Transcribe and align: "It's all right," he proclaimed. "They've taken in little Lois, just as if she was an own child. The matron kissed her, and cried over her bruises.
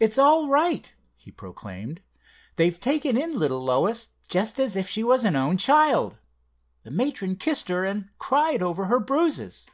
"It's 0.00 0.16
all 0.16 0.48
right," 0.48 0.94
he 1.14 1.30
proclaimed. 1.30 2.00
"They've 2.56 2.80
taken 2.80 3.14
in 3.18 3.38
little 3.38 3.62
Lois, 3.62 4.08
just 4.30 4.58
as 4.58 4.74
if 4.74 4.88
she 4.88 5.04
was 5.04 5.22
an 5.26 5.36
own 5.36 5.58
child. 5.58 6.16
The 6.82 6.90
matron 6.90 7.36
kissed 7.36 7.68
her, 7.68 7.84
and 7.84 8.08
cried 8.16 8.62
over 8.62 8.86
her 8.86 9.00
bruises. 9.00 9.66